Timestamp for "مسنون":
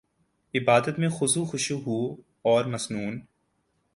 2.65-3.19